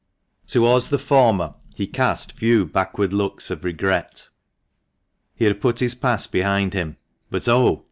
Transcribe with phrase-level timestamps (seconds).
[0.47, 4.29] Towards the former he cast few backward looks of regret—
[5.35, 6.97] he had put his past behind him—
[7.29, 7.79] but, oh